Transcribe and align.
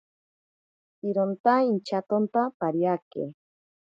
Ironta 1.09 1.53
intyatonta 1.69 2.41
pariake. 2.59 3.23